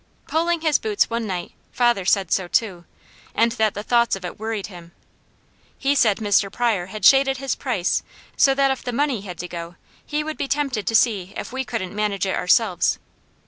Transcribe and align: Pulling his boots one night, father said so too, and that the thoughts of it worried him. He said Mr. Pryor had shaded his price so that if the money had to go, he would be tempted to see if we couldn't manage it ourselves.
Pulling 0.27 0.61
his 0.61 0.79
boots 0.79 1.11
one 1.11 1.27
night, 1.27 1.51
father 1.71 2.05
said 2.05 2.31
so 2.31 2.47
too, 2.47 2.85
and 3.35 3.51
that 3.51 3.75
the 3.75 3.83
thoughts 3.83 4.15
of 4.15 4.25
it 4.25 4.39
worried 4.39 4.65
him. 4.65 4.93
He 5.77 5.93
said 5.93 6.17
Mr. 6.17 6.51
Pryor 6.51 6.87
had 6.87 7.05
shaded 7.05 7.37
his 7.37 7.53
price 7.53 8.01
so 8.35 8.55
that 8.55 8.71
if 8.71 8.81
the 8.83 8.93
money 8.93 9.21
had 9.21 9.37
to 9.37 9.47
go, 9.47 9.75
he 10.03 10.23
would 10.23 10.37
be 10.37 10.47
tempted 10.47 10.87
to 10.87 10.95
see 10.95 11.33
if 11.37 11.53
we 11.53 11.63
couldn't 11.63 11.93
manage 11.95 12.25
it 12.25 12.35
ourselves. 12.35 12.97